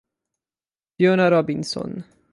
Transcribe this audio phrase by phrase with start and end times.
[0.97, 1.93] Fiona Robinson